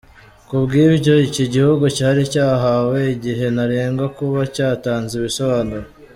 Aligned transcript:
Ku 0.47 0.55
bw’ibyo 0.63 1.13
iki 1.27 1.43
gihugu 1.53 1.85
cyari 1.97 2.21
cyahawe 2.33 2.99
igihe 3.15 3.45
ntarengwa 3.53 4.05
kuba 4.17 4.39
cyatanze 4.55 5.13
ibisobanuro. 5.19 5.87